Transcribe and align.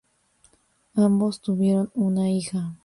Ambos 0.95 1.41
tuvieron 1.41 1.91
una 1.93 2.31
hija. 2.31 2.73